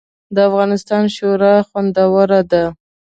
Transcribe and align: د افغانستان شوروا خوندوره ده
د 0.35 0.37
افغانستان 0.49 1.03
شوروا 1.15 1.55
خوندوره 1.67 2.41
ده 2.51 2.63